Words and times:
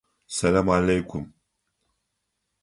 Сэлам 0.35 0.69
аллейкум! 0.77 1.25